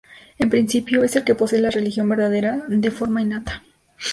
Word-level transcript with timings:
En 0.39 0.49
principio 0.49 1.03
es 1.03 1.15
el 1.15 1.23
que 1.23 1.35
posee 1.35 1.61
la 1.61 1.69
religión 1.69 2.09
verdadera 2.09 2.63
de 2.67 2.89
forma 2.89 3.21
innata. 3.21 3.61